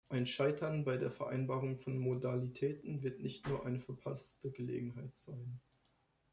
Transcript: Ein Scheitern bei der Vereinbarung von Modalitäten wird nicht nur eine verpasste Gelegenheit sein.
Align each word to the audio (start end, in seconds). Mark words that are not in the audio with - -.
Ein 0.09 0.25
Scheitern 0.25 0.83
bei 0.83 0.97
der 0.97 1.11
Vereinbarung 1.11 1.77
von 1.77 1.99
Modalitäten 1.99 3.03
wird 3.03 3.19
nicht 3.21 3.47
nur 3.47 3.67
eine 3.67 3.79
verpasste 3.79 4.49
Gelegenheit 4.49 5.15
sein. 5.15 5.61